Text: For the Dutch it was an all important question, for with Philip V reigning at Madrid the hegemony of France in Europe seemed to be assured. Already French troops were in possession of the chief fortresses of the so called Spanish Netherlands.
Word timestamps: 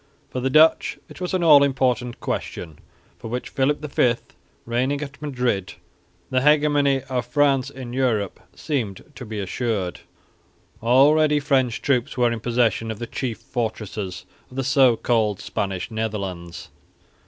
For 0.31 0.39
the 0.39 0.49
Dutch 0.49 0.97
it 1.09 1.21
was 1.21 1.35
an 1.35 1.43
all 1.43 1.61
important 1.61 2.19
question, 2.19 2.79
for 3.19 3.27
with 3.27 3.45
Philip 3.45 3.81
V 3.85 4.15
reigning 4.65 4.99
at 5.03 5.21
Madrid 5.21 5.73
the 6.31 6.41
hegemony 6.41 7.03
of 7.03 7.23
France 7.27 7.69
in 7.69 7.93
Europe 7.93 8.39
seemed 8.55 9.03
to 9.13 9.23
be 9.27 9.39
assured. 9.39 9.99
Already 10.81 11.39
French 11.39 11.83
troops 11.83 12.17
were 12.17 12.31
in 12.31 12.39
possession 12.39 12.89
of 12.89 12.97
the 12.97 13.05
chief 13.05 13.37
fortresses 13.37 14.25
of 14.49 14.55
the 14.55 14.63
so 14.63 14.97
called 14.97 15.39
Spanish 15.39 15.91
Netherlands. 15.91 16.69